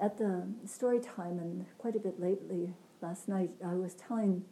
[0.00, 4.44] at the story time and quite a bit lately last night, I was telling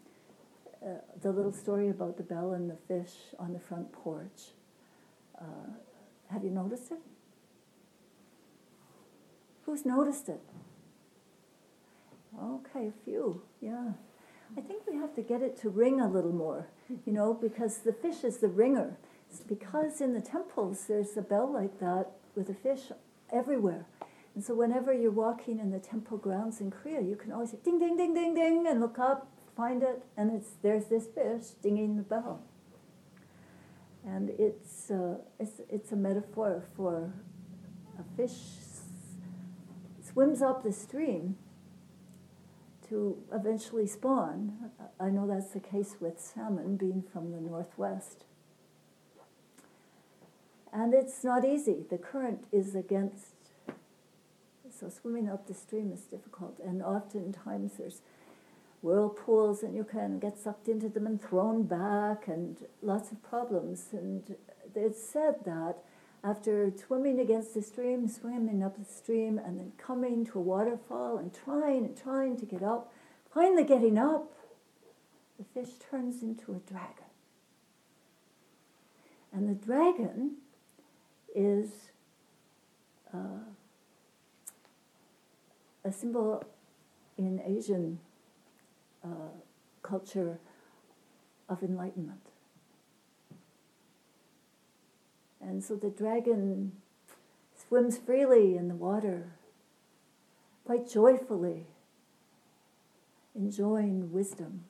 [0.84, 4.52] uh, the little story about the bell and the fish on the front porch.
[5.40, 5.72] Uh,
[6.30, 6.98] have you noticed it?
[9.64, 10.40] Who's noticed it?
[12.40, 13.92] Okay, a few, yeah.
[14.56, 16.68] I think we have to get it to ring a little more,
[17.06, 18.96] you know, because the fish is the ringer.
[19.30, 22.92] It's because in the temples there's a bell like that with a fish
[23.32, 23.86] everywhere.
[24.38, 27.58] And so whenever you're walking in the temple grounds in Korea, you can always say
[27.64, 29.26] ding, ding, ding, ding, ding, and look up,
[29.56, 32.40] find it, and it's there's this fish dinging the bell.
[34.06, 37.12] And it's, uh, it's, it's a metaphor for
[37.98, 38.36] a fish
[40.08, 41.36] swims up the stream
[42.90, 44.70] to eventually spawn.
[45.00, 48.24] I know that's the case with salmon being from the northwest.
[50.72, 51.86] And it's not easy.
[51.90, 53.34] The current is against,
[54.78, 56.58] so swimming up the stream is difficult.
[56.64, 58.00] And oftentimes there's
[58.82, 63.86] whirlpools and you can get sucked into them and thrown back and lots of problems.
[63.92, 64.36] And
[64.74, 65.78] it's said that
[66.22, 71.18] after swimming against the stream, swimming up the stream, and then coming to a waterfall
[71.18, 72.92] and trying and trying to get up,
[73.32, 74.32] finally getting up,
[75.38, 77.04] the fish turns into a dragon.
[79.32, 80.36] And the dragon
[81.34, 81.68] is
[83.14, 83.44] uh,
[85.88, 86.44] a symbol
[87.16, 87.98] in Asian
[89.02, 89.32] uh,
[89.82, 90.38] culture
[91.48, 92.20] of enlightenment.
[95.40, 96.72] And so the dragon
[97.56, 99.32] swims freely in the water,
[100.64, 101.64] quite joyfully,
[103.34, 104.64] enjoying wisdom,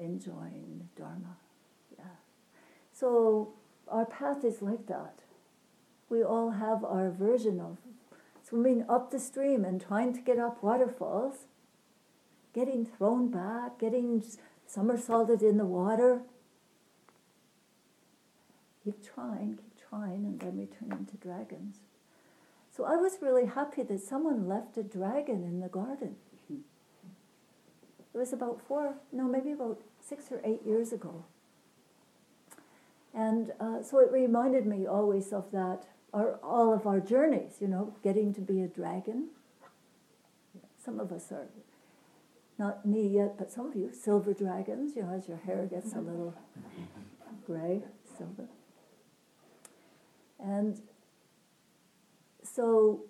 [0.00, 1.36] enjoying Dharma.
[1.96, 2.04] Yeah.
[2.92, 3.52] So
[3.86, 5.20] our path is like that.
[6.08, 7.76] We all have our version of
[8.48, 11.46] swimming up the stream and trying to get up waterfalls,
[12.54, 14.24] getting thrown back, getting
[14.66, 16.22] somersaulted in the water,
[18.84, 21.80] keep trying, keep trying, and then we turn into dragons.
[22.74, 26.16] So I was really happy that someone left a dragon in the garden.
[28.14, 31.24] It was about four, no, maybe about six or eight years ago.
[33.14, 37.68] And uh, so it reminded me always of that, our, all of our journeys, you
[37.68, 39.28] know, getting to be a dragon.
[40.82, 41.48] Some of us are,
[42.58, 45.92] not me yet, but some of you, silver dragons, you know, as your hair gets
[45.92, 46.34] a little
[47.46, 47.82] gray,
[48.16, 48.48] silver.
[50.40, 50.80] And
[52.42, 53.04] so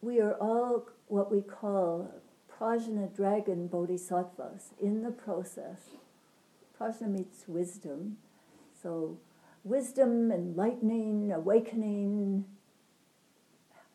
[0.00, 2.12] we are all what we call
[2.60, 5.80] prajna dragon bodhisattvas in the process.
[6.80, 8.18] Prajna means wisdom.
[8.80, 9.18] So
[9.64, 12.44] wisdom, enlightening, awakening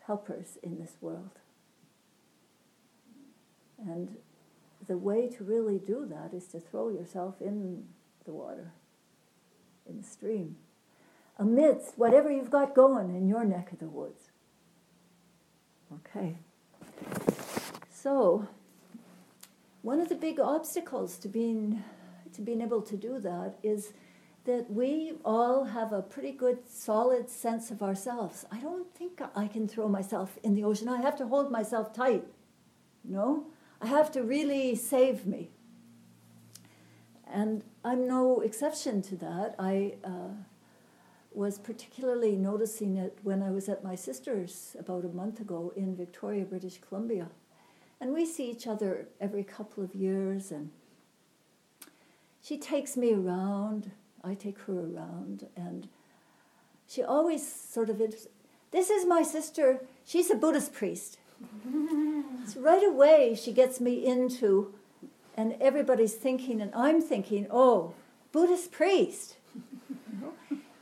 [0.06, 1.40] helpers in this world.
[3.78, 4.18] And
[4.88, 7.86] the way to really do that is to throw yourself in
[8.26, 8.74] the water,
[9.88, 10.58] in the stream
[11.40, 14.32] amidst whatever you've got going in your neck of the woods.
[15.94, 16.36] Okay.
[17.92, 18.48] So,
[19.82, 21.84] one of the big obstacles to being
[22.34, 23.94] to being able to do that is
[24.46, 28.46] that we all have a pretty good solid sense of ourselves.
[28.52, 30.88] I don't think I can throw myself in the ocean.
[30.90, 32.26] I have to hold myself tight.
[33.04, 33.48] No?
[33.82, 35.52] I have to really save me.
[37.32, 39.56] And I'm no exception to that.
[39.60, 40.34] I uh,
[41.32, 45.96] was particularly noticing it when I was at my sister's about a month ago in
[45.96, 47.30] Victoria, British Columbia.
[48.02, 50.72] And we see each other every couple of years, and
[52.42, 53.92] she takes me around,
[54.24, 55.88] I take her around, and
[56.88, 57.98] she always sort of,
[58.72, 61.18] this is my sister, she's a Buddhist priest.
[62.46, 64.74] so right away, she gets me into,
[65.36, 67.94] and everybody's thinking, and I'm thinking, oh,
[68.32, 69.38] Buddhist priest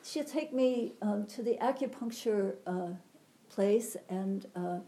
[0.07, 2.89] she'll take me um, to the acupuncture uh,
[3.49, 4.79] place, and uh,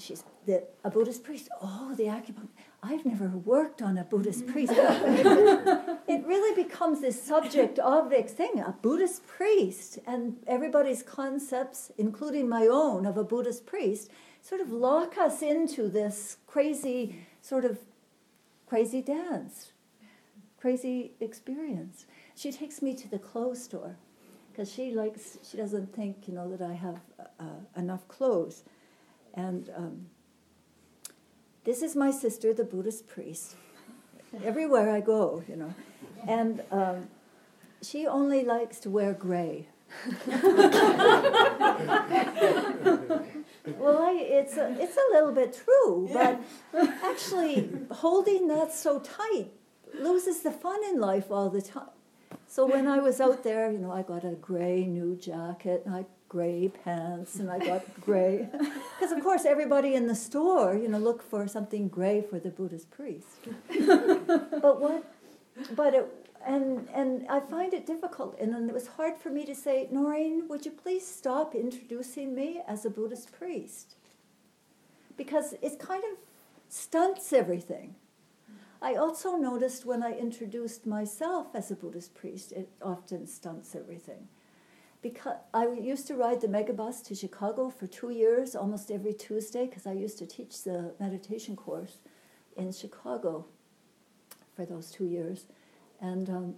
[0.00, 1.48] she's the, a Buddhist priest.
[1.60, 2.48] Oh, the acupuncture.
[2.82, 4.72] I've never worked on a Buddhist priest.
[4.76, 12.66] it really becomes this subject object thing, a Buddhist priest, and everybody's concepts, including my
[12.66, 14.10] own of a Buddhist priest,
[14.42, 17.78] sort of lock us into this crazy sort of
[18.66, 19.72] crazy dance,
[20.58, 22.06] crazy experience.
[22.34, 23.96] She takes me to the clothes store
[24.50, 27.00] because she likes she doesn't think you know that I have
[27.38, 27.44] uh,
[27.76, 28.62] enough clothes,
[29.34, 30.06] and um,
[31.64, 33.56] this is my sister, the Buddhist priest.
[34.44, 35.74] Everywhere I go, you know,
[36.26, 37.08] and um,
[37.82, 39.68] she only likes to wear gray.
[40.26, 40.46] well,
[43.98, 46.40] I, it's a, it's a little bit true, but
[47.02, 49.48] actually holding that so tight
[49.98, 51.88] loses the fun in life all the time.
[52.46, 55.94] So when I was out there, you know, I got a gray new jacket and
[55.94, 58.48] I gray pants and I got gray
[58.98, 62.50] because of course everybody in the store, you know, look for something gray for the
[62.50, 63.26] Buddhist priest.
[63.68, 65.04] but what
[65.74, 66.06] but it
[66.46, 69.88] and and I find it difficult and then it was hard for me to say,
[69.90, 73.96] Noreen, would you please stop introducing me as a Buddhist priest?
[75.16, 76.16] Because it kind of
[76.68, 77.96] stunts everything.
[78.80, 84.28] I also noticed when I introduced myself as a Buddhist priest, it often stunts everything.
[85.02, 89.66] Because I used to ride the megabus to Chicago for two years, almost every Tuesday,
[89.66, 91.98] because I used to teach the meditation course
[92.56, 93.46] in Chicago
[94.54, 95.46] for those two years.
[96.02, 96.54] And, um,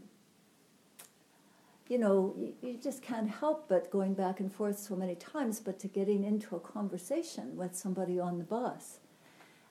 [1.88, 5.60] you know, you, you just can't help but going back and forth so many times,
[5.60, 8.98] but to getting into a conversation with somebody on the bus.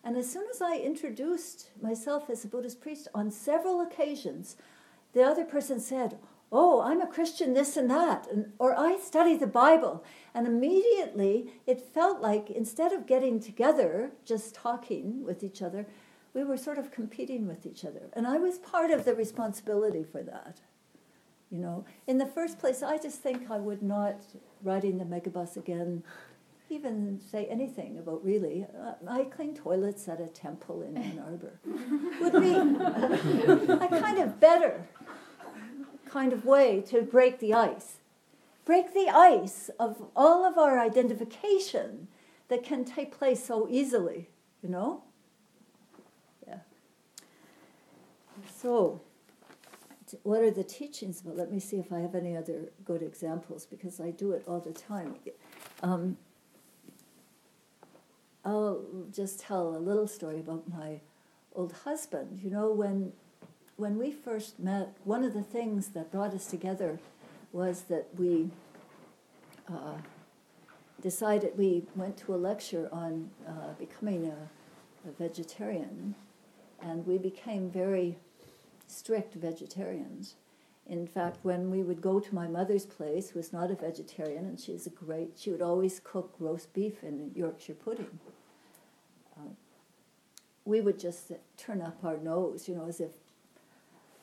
[0.04, 4.56] And as soon as I introduced myself as a Buddhist priest on several occasions,
[5.14, 6.18] the other person said,
[6.52, 10.04] Oh, I'm a Christian, this and that, and, or I study the Bible.
[10.34, 15.88] And immediately it felt like instead of getting together, just talking with each other,
[16.34, 18.10] we were sort of competing with each other.
[18.14, 20.60] And I was part of the responsibility for that.
[21.50, 24.22] You know, in the first place, I just think I would not
[24.64, 26.04] riding the megabus again
[26.70, 28.66] even say anything about really.
[28.82, 31.60] Uh, I clean toilets at a temple in Ann Arbor.
[32.22, 32.54] Would be
[33.74, 34.88] a kind of better
[36.12, 37.98] kind of way to break the ice.
[38.66, 42.08] Break the ice of all of our identification
[42.50, 44.30] that can take place so easily,
[44.62, 45.04] you know?
[46.48, 46.60] Yeah.
[48.54, 49.02] So,
[50.24, 51.38] what are the teachings about?
[51.38, 54.60] Let me see if I have any other good examples because I do it all
[54.60, 55.16] the time.
[55.82, 56.18] Um,
[58.44, 61.00] I'll just tell a little story about my
[61.56, 62.42] old husband.
[62.44, 63.14] You know, when
[63.82, 67.00] when we first met, one of the things that brought us together
[67.52, 68.48] was that we
[69.68, 69.98] uh,
[71.02, 76.14] decided we went to a lecture on uh, becoming a, a vegetarian,
[76.80, 78.16] and we became very
[78.86, 80.36] strict vegetarians.
[80.86, 84.46] In fact, when we would go to my mother's place, who was not a vegetarian,
[84.46, 88.20] and she's a great, she would always cook roast beef and Yorkshire pudding.
[89.36, 89.54] Uh,
[90.66, 93.10] we would just turn up our nose, you know, as if,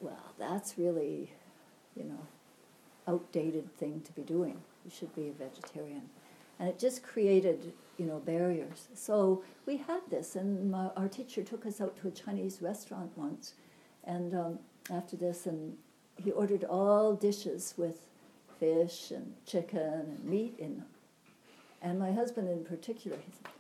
[0.01, 1.33] well, that's really,
[1.97, 2.27] you know,
[3.07, 4.61] outdated thing to be doing.
[4.85, 6.03] You should be a vegetarian.
[6.59, 8.89] And it just created, you know, barriers.
[8.95, 13.11] So we had this, and my, our teacher took us out to a Chinese restaurant
[13.17, 13.55] once,
[14.05, 14.59] and um,
[14.91, 15.77] after this, and
[16.17, 18.09] he ordered all dishes with
[18.59, 20.87] fish and chicken and meat in them.
[21.81, 23.53] And my husband, in particular, he said,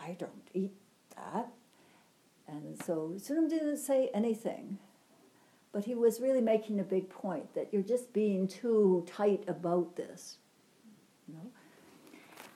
[0.00, 0.72] I don't eat
[1.14, 1.52] that.
[2.48, 4.78] And so Sunim didn't say anything,
[5.72, 9.96] but he was really making a big point that you're just being too tight about
[9.96, 10.38] this.
[11.28, 11.50] You know?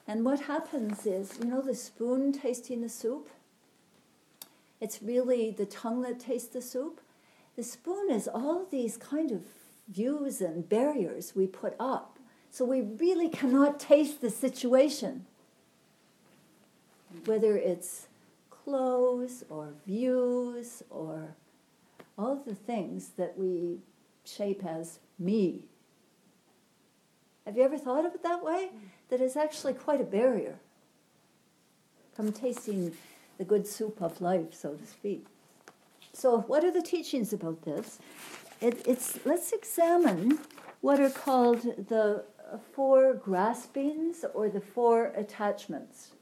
[0.09, 3.29] And what happens is, you know, the spoon tasting the soup?
[4.81, 7.01] It's really the tongue that tastes the soup.
[7.55, 9.43] The spoon is all these kind of
[9.89, 12.19] views and barriers we put up.
[12.51, 15.27] So we really cannot taste the situation
[17.27, 18.09] whether it's
[18.65, 21.35] clothes or views or
[22.19, 23.79] all the things that we
[24.25, 25.67] shape as me.
[27.47, 28.71] Have you ever thought of it that way?
[29.09, 30.59] That is actually quite a barrier
[32.15, 32.93] from tasting
[33.39, 35.27] the good soup of life, so to speak.
[36.13, 37.99] So, what are the teachings about this?
[38.61, 40.39] It, it's let's examine
[40.81, 42.25] what are called the
[42.73, 46.13] four graspings or the four attachments.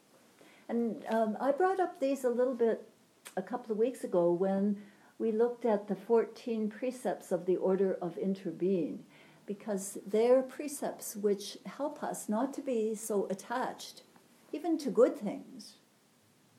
[0.70, 2.88] And um, I brought up these a little bit
[3.36, 4.80] a couple of weeks ago when
[5.18, 8.98] we looked at the 14 precepts of the order of interbeing,
[9.46, 14.02] because they're precepts which help us not to be so attached,
[14.52, 15.74] even to good things,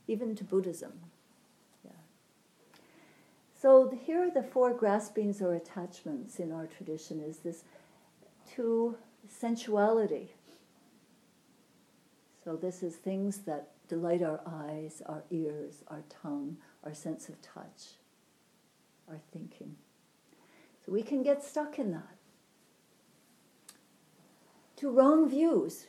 [0.10, 0.92] even to Buddhism.
[3.62, 7.64] So here are the four graspings or attachments in our tradition is this
[8.56, 8.98] to
[9.30, 10.30] sensuality.
[12.44, 16.56] So this is things that delight our eyes, our ears, our tongue,
[16.86, 17.98] our sense of touch,
[19.10, 19.76] our thinking.
[20.86, 22.16] So we can get stuck in that.
[24.78, 25.88] To wrong views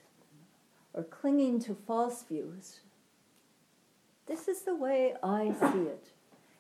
[0.92, 2.80] or clinging to false views.
[4.26, 6.09] This is the way I see it.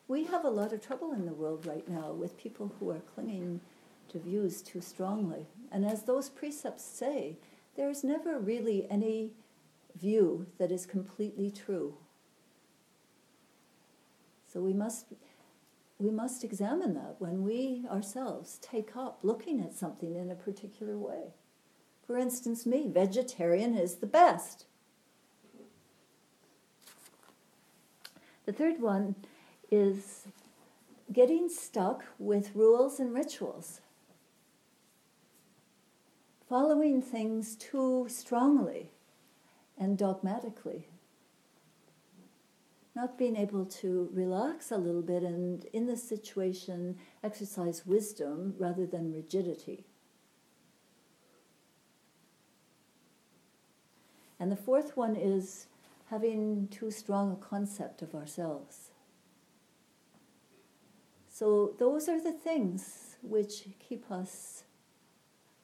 [0.06, 3.02] We have a lot of trouble in the world right now with people who are
[3.16, 3.60] clinging
[4.10, 5.48] to views too strongly.
[5.72, 7.36] And as those precepts say,
[7.76, 9.32] there's never really any
[10.02, 11.94] view that is completely true.
[14.52, 15.06] So we must
[15.98, 20.98] we must examine that when we ourselves take up looking at something in a particular
[20.98, 21.34] way.
[22.04, 24.66] For instance, me, vegetarian is the best.
[28.46, 29.14] The third one
[29.70, 30.26] is
[31.12, 33.80] getting stuck with rules and rituals.
[36.48, 38.90] Following things too strongly
[39.82, 40.86] and dogmatically.
[42.94, 48.86] Not being able to relax a little bit and, in this situation, exercise wisdom rather
[48.86, 49.84] than rigidity.
[54.38, 55.66] And the fourth one is
[56.10, 58.90] having too strong a concept of ourselves.
[61.28, 64.64] So, those are the things which keep us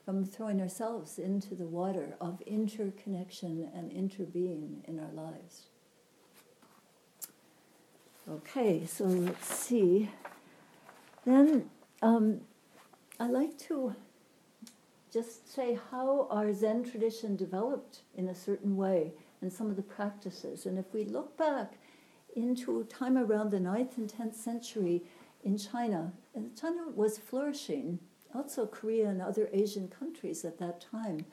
[0.08, 5.64] from throwing ourselves into the water of interconnection and interbeing in our lives.
[8.26, 10.08] Okay, so let's see.
[11.26, 11.68] Then
[12.00, 12.40] um,
[13.20, 13.94] I like to
[15.12, 19.12] just say how our Zen tradition developed in a certain way
[19.42, 20.64] and some of the practices.
[20.64, 21.74] And if we look back
[22.34, 25.02] into time around the 9th and 10th century
[25.44, 27.98] in China, and China was flourishing
[28.34, 31.24] also Korea and other Asian countries at that time.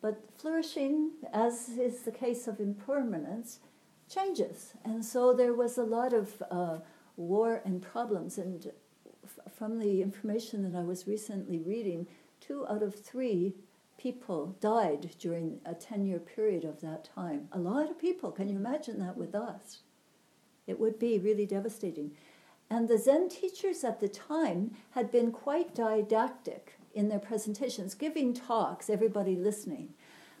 [0.00, 3.60] But flourishing, as is the case of impermanence,
[4.08, 4.74] changes.
[4.84, 6.78] And so there was a lot of uh,
[7.16, 8.36] war and problems.
[8.38, 8.70] And
[9.24, 12.06] f- from the information that I was recently reading,
[12.40, 13.54] two out of three
[13.96, 17.48] people died during a 10 year period of that time.
[17.52, 18.30] A lot of people.
[18.30, 19.80] Can you imagine that with us?
[20.66, 22.12] It would be really devastating.
[22.70, 28.32] And the Zen teachers at the time had been quite didactic in their presentations, giving
[28.32, 29.90] talks, everybody listening.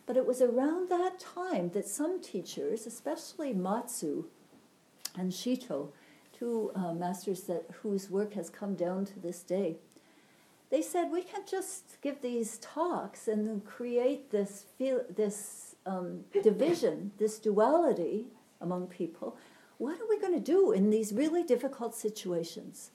[0.06, 4.26] But it was around that time that some teachers, especially Matsu
[5.16, 5.88] and Shito,
[6.32, 9.76] two uh, masters that, whose work has come down to this day,
[10.70, 17.12] they said we can't just give these talks and create this feel, this um, division,
[17.18, 18.26] this duality
[18.60, 19.36] among people
[19.78, 22.90] what are we going to do in these really difficult situations?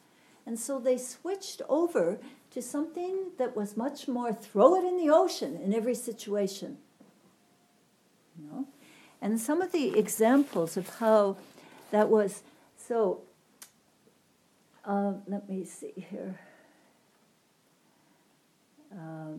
[0.45, 2.19] And so they switched over
[2.51, 6.77] to something that was much more throw it in the ocean in every situation.
[8.37, 8.67] You know?
[9.21, 11.37] And some of the examples of how
[11.91, 12.41] that was
[12.77, 13.21] so,
[14.85, 16.39] uh, let me see here.
[18.91, 19.37] Uh,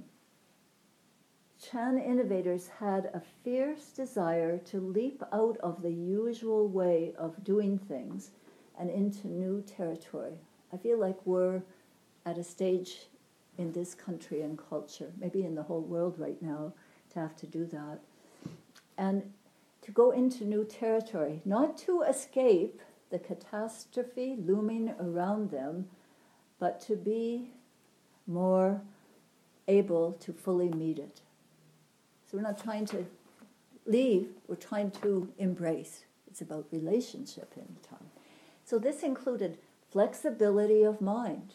[1.71, 7.79] Chan innovators had a fierce desire to leap out of the usual way of doing
[7.79, 8.33] things
[8.77, 10.35] and into new territory.
[10.73, 11.63] I feel like we're
[12.27, 13.07] at a stage
[13.57, 16.73] in this country and culture, maybe in the whole world right now,
[17.13, 18.01] to have to do that.
[18.99, 19.33] And
[19.83, 25.89] to go into new territory, not to escape the catastrophe looming around them,
[26.59, 27.53] but to be
[28.27, 28.81] more
[29.69, 31.21] able to fully meet it.
[32.31, 33.07] So we're not trying to
[33.87, 36.05] leave, we're trying to embrace.
[36.29, 38.07] It's about relationship in time.
[38.65, 39.59] So this included
[39.91, 41.55] flexibility of mind.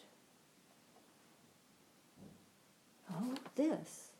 [3.10, 4.10] Oh, this,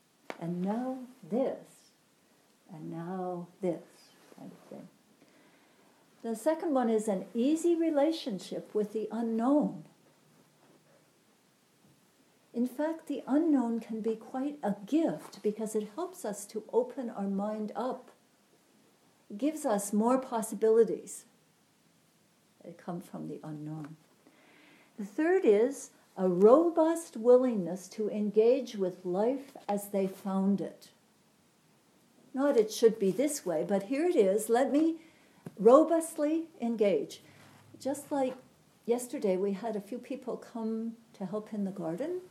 [0.40, 0.96] and now
[1.28, 1.90] this,
[2.72, 3.82] and now this
[4.38, 4.88] kind of thing.
[6.22, 9.84] The second one is an easy relationship with the unknown.
[12.56, 17.10] In fact, the unknown can be quite a gift because it helps us to open
[17.10, 18.10] our mind up.
[19.28, 21.26] It gives us more possibilities
[22.64, 23.96] that come from the unknown.
[24.98, 30.88] The third is a robust willingness to engage with life as they found it.
[32.32, 34.48] Not it should be this way, but here it is.
[34.48, 34.96] Let me
[35.58, 37.20] robustly engage.
[37.78, 38.34] Just like
[38.86, 42.22] yesterday, we had a few people come to help in the garden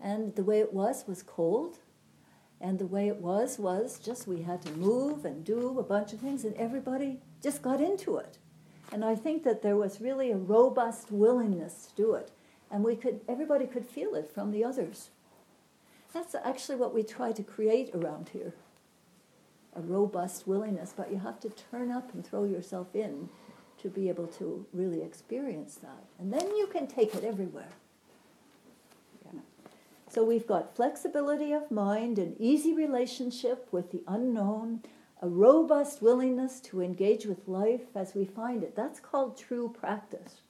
[0.00, 1.78] and the way it was was cold.
[2.58, 6.14] And the way it was was just we had to move and do a bunch
[6.14, 8.38] of things, and everybody just got into it.
[8.92, 12.30] And I think that there was really a robust willingness to do it.
[12.70, 15.10] And we could, everybody could feel it from the others.
[16.14, 18.54] That's actually what we try to create around here
[19.76, 23.28] a robust willingness, but you have to turn up and throw yourself in
[23.78, 26.04] to be able to really experience that.
[26.18, 27.68] And then you can take it everywhere.
[30.16, 34.80] So we've got flexibility of mind, an easy relationship with the unknown,
[35.20, 38.74] a robust willingness to engage with life as we find it.
[38.74, 40.40] That's called true practice.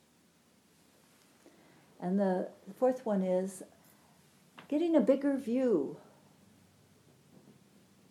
[2.01, 3.65] And the fourth one is
[4.69, 5.97] getting a bigger view.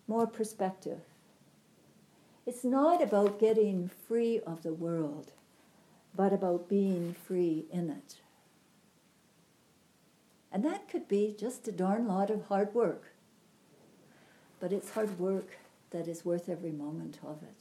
[0.06, 1.00] more perspective.
[2.44, 5.32] It's not about getting free of the world,
[6.14, 8.16] but about being free in it.
[10.56, 13.12] And that could be just a darn lot of hard work.
[14.58, 15.58] But it's hard work
[15.90, 17.58] that is worth every moment of it.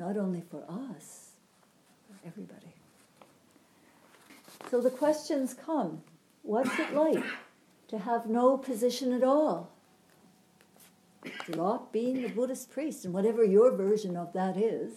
[0.00, 1.34] Not only for us,
[2.08, 2.74] for everybody.
[4.68, 6.02] So the questions come
[6.42, 7.22] what's it like
[7.86, 9.70] to have no position at all?
[11.52, 14.90] Drop being the Buddhist priest, and whatever your version of that is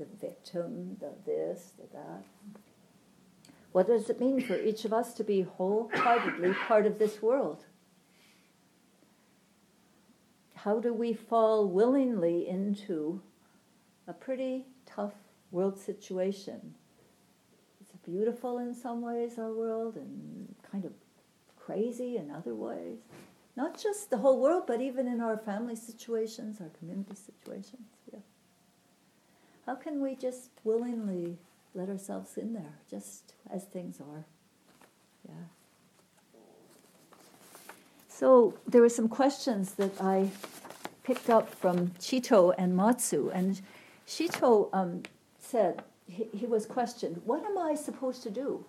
[0.00, 2.24] the victim, the this, the that.
[3.72, 7.64] What does it mean for each of us to be wholeheartedly part of this world?
[10.54, 13.20] How do we fall willingly into
[14.08, 15.14] a pretty tough
[15.52, 16.74] world situation?
[17.80, 20.92] It's beautiful in some ways, our world, and kind of
[21.56, 22.98] crazy in other ways.
[23.56, 27.86] Not just the whole world, but even in our family situations, our community situations.
[29.66, 31.38] How can we just willingly
[31.74, 34.24] let ourselves in there, just as things are?
[35.28, 35.34] Yeah.
[38.08, 40.30] So there were some questions that I
[41.04, 43.60] picked up from Chito and Matsu, and
[44.06, 45.02] Chito um,
[45.38, 48.64] said he, he was questioned, "What am I supposed to do?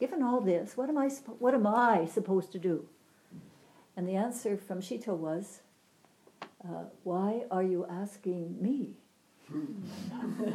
[0.00, 1.08] Given all this, what am I
[1.38, 2.88] what am I supposed to do?"
[3.96, 5.60] And the answer from Chito was,
[6.64, 8.96] uh, "Why are you asking me?"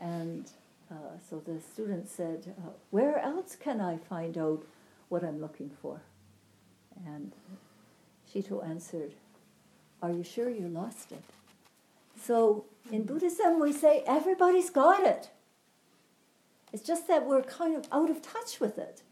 [0.00, 0.50] and
[0.90, 4.64] uh, so the student said, uh, Where else can I find out
[5.08, 6.00] what I'm looking for?
[7.06, 7.32] And
[8.32, 9.14] Shito answered,
[10.02, 11.24] Are you sure you lost it?
[12.20, 15.30] So in Buddhism, we say everybody's got it.
[16.72, 19.02] It's just that we're kind of out of touch with it.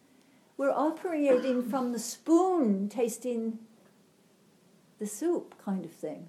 [0.57, 3.59] We're operating from the spoon tasting
[4.99, 6.29] the soup kind of thing.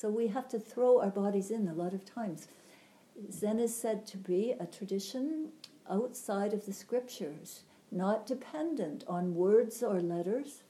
[0.00, 2.46] So we have to throw our bodies in a lot of times.
[3.32, 5.48] Zen is said to be a tradition
[5.90, 10.62] outside of the scriptures, not dependent on words or letters,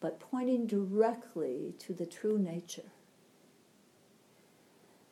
[0.00, 2.90] but pointing directly to the true nature.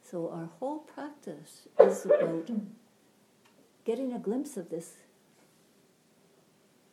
[0.02, 2.50] So our whole practice is about
[3.84, 4.94] getting a glimpse of this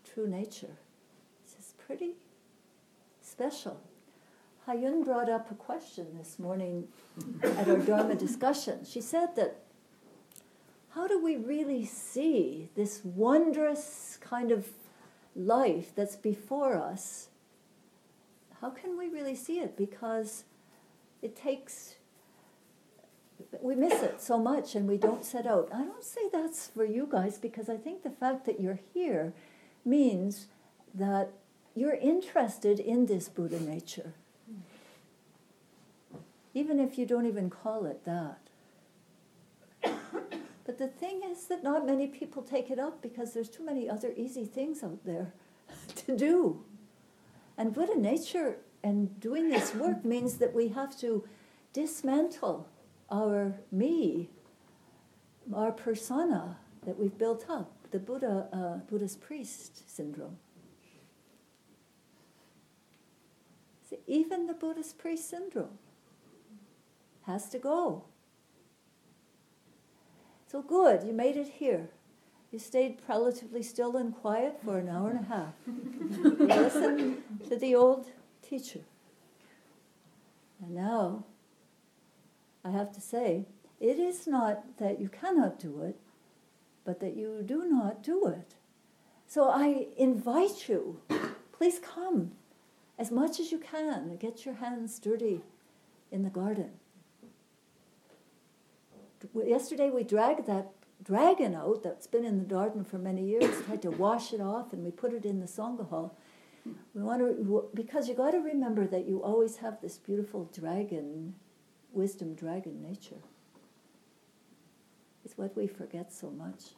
[0.03, 0.75] true nature.
[1.58, 2.15] It's pretty
[3.21, 3.79] special.
[4.67, 6.88] Hayun brought up a question this morning
[7.43, 8.86] at our Dharma discussion.
[8.86, 9.60] She said that
[10.91, 14.69] how do we really see this wondrous kind of
[15.36, 17.28] life that's before us?
[18.62, 19.76] How can we really see it?
[19.76, 20.45] Because
[21.21, 21.95] it takes,
[23.62, 25.67] we miss it so much and we don't set out.
[25.73, 29.34] I don't say that's for you guys because I think the fact that you're here
[29.84, 30.47] means
[30.93, 31.32] that
[31.76, 34.13] you're interested in this Buddha nature
[36.54, 38.39] even if you don't even call it that.
[40.66, 43.89] But the thing is that not many people take it up because there's too many
[43.89, 45.34] other easy things out there
[45.96, 46.63] to do.
[47.58, 51.24] And Buddha nature and doing this work means that we have to
[51.74, 52.70] dismantle
[53.10, 54.30] our me,
[55.54, 60.38] our persona that we've built up, the Buddha, uh, Buddhist priest syndrome.
[63.89, 65.78] See, even the Buddhist priest syndrome
[67.26, 68.04] has to go.
[70.48, 71.90] So good, you made it here.
[72.52, 75.54] You stayed relatively still and quiet for an hour and a half.
[75.66, 78.06] you listened to the old
[78.48, 78.82] teacher.
[80.62, 81.26] And now,
[82.64, 83.48] I have to say,
[83.80, 85.98] it is not that you cannot do it,
[86.86, 88.54] but that you do not do it.
[89.26, 91.00] So I invite you,
[91.52, 92.34] please come
[93.00, 95.42] as much as you can get your hands dirty
[96.12, 96.70] in the garden
[99.46, 100.72] yesterday we dragged that
[101.04, 104.74] dragon out that's been in the garden for many years, tried to wash it off,
[104.74, 106.18] and we put it in the Sangha hall.
[106.94, 111.36] We want to, because you got to remember that you always have this beautiful dragon,
[111.92, 113.22] wisdom dragon nature.
[115.26, 116.72] It's what we forget so much.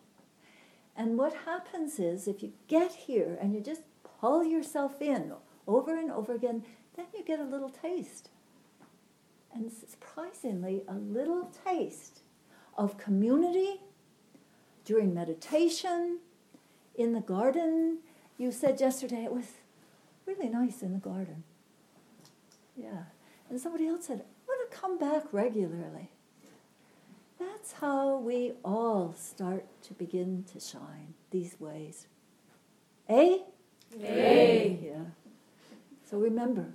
[0.95, 3.81] And what happens is if you get here and you just
[4.19, 5.33] pull yourself in
[5.67, 6.63] over and over again,
[6.95, 8.29] then you get a little taste.
[9.53, 12.21] And surprisingly, a little taste
[12.75, 13.81] of community
[14.83, 16.19] during meditation,
[16.97, 17.99] in the garden.
[18.37, 19.45] You said yesterday it was
[20.25, 21.43] really nice in the garden.
[22.75, 23.03] Yeah.
[23.49, 26.09] And somebody else said, I want to come back regularly.
[27.39, 32.07] That's how we all start to begin to shine these ways.
[33.07, 33.37] Eh?
[34.01, 34.75] Eh.
[34.81, 35.05] Yeah.
[36.09, 36.73] So remember,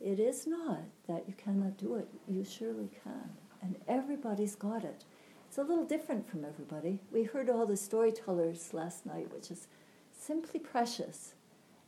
[0.00, 2.08] it is not that you cannot do it.
[2.28, 3.30] You surely can.
[3.62, 5.04] And everybody's got it.
[5.48, 6.98] It's a little different from everybody.
[7.12, 9.68] We heard all the storytellers last night, which is
[10.18, 11.34] simply precious.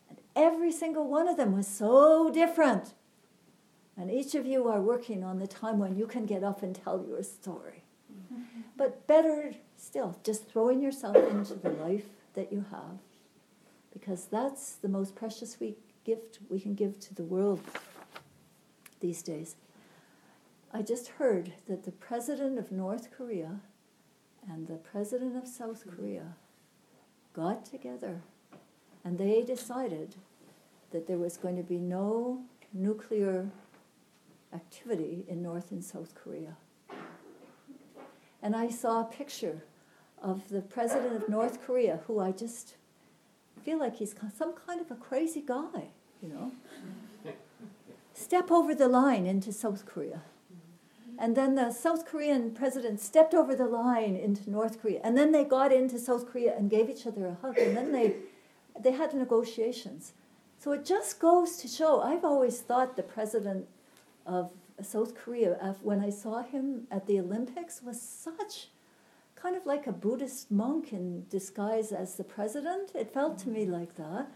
[0.08, 2.94] And every single one of them was so different.
[3.96, 6.74] And each of you are working on the time when you can get up and
[6.74, 7.84] tell your story.
[8.12, 8.60] Mm-hmm.
[8.76, 12.98] But better still, just throwing yourself into the life that you have,
[13.92, 17.60] because that's the most precious we, gift we can give to the world
[19.00, 19.56] these days.
[20.76, 23.60] I just heard that the president of North Korea
[24.50, 26.34] and the president of South Korea
[27.32, 28.20] got together
[29.04, 30.16] and they decided
[30.90, 33.48] that there was going to be no nuclear
[34.52, 36.56] activity in North and South Korea.
[38.42, 39.62] And I saw a picture
[40.20, 42.74] of the president of North Korea, who I just
[43.64, 46.50] feel like he's some kind of a crazy guy, you know,
[48.12, 50.22] step over the line into South Korea.
[51.18, 55.00] And then the South Korean president stepped over the line into North Korea.
[55.04, 57.58] And then they got into South Korea and gave each other a hug.
[57.58, 58.16] And then they,
[58.80, 60.12] they had negotiations.
[60.58, 63.66] So it just goes to show I've always thought the president
[64.26, 64.50] of
[64.82, 68.68] South Korea, when I saw him at the Olympics, was such
[69.36, 72.92] kind of like a Buddhist monk in disguise as the president.
[72.94, 74.26] It felt to me like that.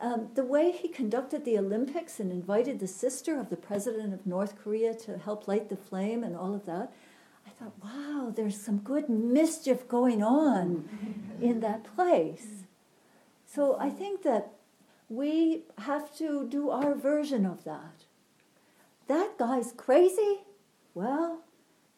[0.00, 4.26] Um, the way he conducted the Olympics and invited the sister of the president of
[4.26, 6.92] North Korea to help light the flame and all of that,
[7.46, 10.88] I thought, wow, there's some good mischief going on
[11.40, 12.64] in that place.
[13.46, 14.52] So I think that
[15.08, 18.04] we have to do our version of that.
[19.06, 20.40] That guy's crazy?
[20.94, 21.42] Well,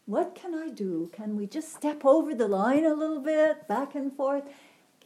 [0.07, 1.11] what can I do?
[1.13, 4.45] Can we just step over the line a little bit, back and forth,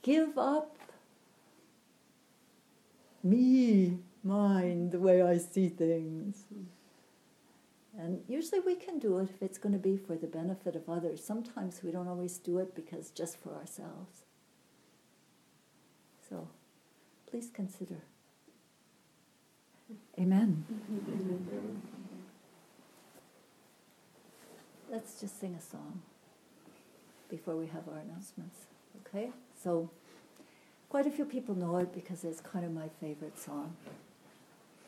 [0.02, 0.76] give up
[3.22, 6.44] me, mine, the way I see things.
[7.98, 10.88] And usually we can do it if it's going to be for the benefit of
[10.88, 11.22] others.
[11.22, 14.24] Sometimes we don't always do it because just for ourselves.
[16.28, 16.48] So
[17.28, 17.96] please consider.
[20.18, 20.64] Amen.
[24.90, 26.02] Let's just sing a song
[27.28, 28.66] before we have our announcements.
[29.06, 29.30] Okay?
[29.62, 29.90] So
[30.90, 33.76] quite a few people know it because it's kind of my favorite song.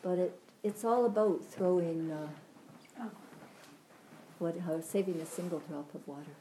[0.01, 3.07] But it, it's all about throwing, uh,
[4.37, 6.35] what, how, saving a single drop of water.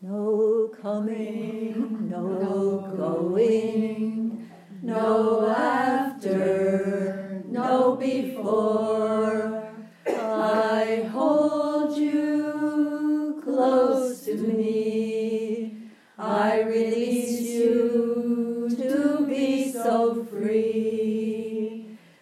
[0.00, 4.48] No coming, no going,
[4.82, 9.64] no after, no before.
[10.06, 14.95] I hold you close to me.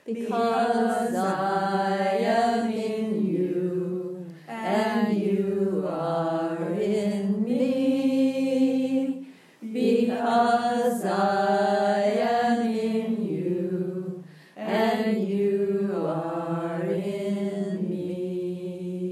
[0.07, 9.29] Because I am in you and you are in me
[9.61, 14.25] because I am in you
[14.57, 19.07] and you are in me.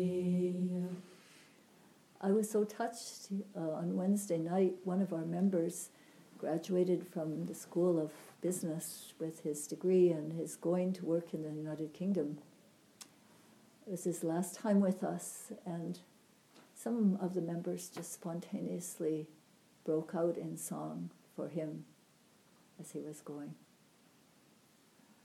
[2.21, 4.75] I was so touched uh, on Wednesday night.
[4.85, 5.91] One of our members
[6.43, 11.45] graduated from the School of Business with his degree and is going to work in
[11.45, 12.39] the United Kingdom.
[13.87, 16.01] It was his last time with us, and
[16.75, 19.29] some of the members just spontaneously
[19.85, 21.85] broke out in song for him
[22.81, 23.55] as he was going.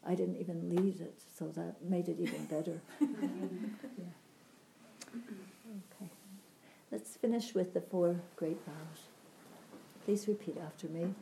[0.05, 2.79] I didn't even lead it, so that made it even better.
[3.01, 4.13] yeah.
[5.15, 6.11] Okay.
[6.91, 9.16] Let's finish with the four great vows.
[10.07, 11.13] Please repeat after me.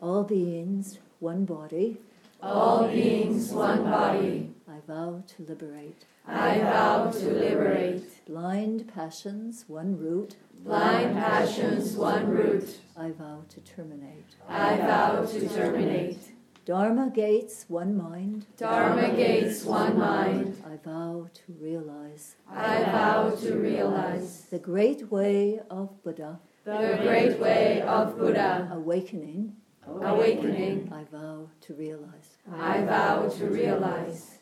[0.00, 1.98] All beings, one body.
[2.40, 4.50] All beings, one body.
[4.66, 6.06] I vow to liberate.
[6.26, 8.24] I vow to liberate.
[8.24, 10.36] Blind passions, one root.
[10.64, 12.78] Blind passions, one root.
[12.96, 14.36] I vow to terminate.
[14.48, 16.34] I vow to terminate.
[16.64, 18.46] Dharma gates, one mind.
[18.56, 20.56] Dharma gates, one mind.
[20.66, 22.36] I vow to realize.
[22.50, 24.46] I vow to realize.
[24.50, 26.40] The great way of Buddha.
[26.68, 28.68] The great way of Buddha.
[28.74, 29.54] Awakening.
[29.86, 30.92] Awakening.
[30.92, 32.36] I vow to realize.
[32.52, 34.37] I vow to realize.